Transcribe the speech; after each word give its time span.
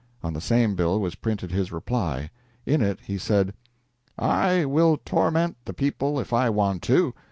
On 0.23 0.33
the 0.33 0.41
same 0.41 0.73
bill 0.75 0.99
was 0.99 1.13
printed 1.13 1.51
his 1.51 1.71
reply. 1.71 2.31
In 2.65 2.81
it 2.81 2.99
he 3.05 3.19
said: 3.19 3.53
"I 4.17 4.65
will 4.65 4.97
torment 4.97 5.57
the 5.65 5.75
people 5.75 6.19
if 6.19 6.33
I 6.33 6.49
want 6.49 6.81
to. 6.89 7.13